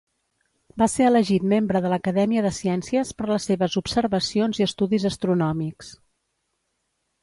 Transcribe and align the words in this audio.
Va 0.81 0.87
ser 0.93 1.05
elegit 1.09 1.45
membre 1.51 1.81
de 1.87 1.91
l'Acadèmia 1.93 2.43
de 2.47 2.53
Ciències 2.61 3.13
per 3.21 3.31
les 3.35 3.49
seves 3.53 3.79
observacions 3.85 4.65
i 4.65 4.69
estudis 4.71 5.11
astronòmics. 5.15 5.97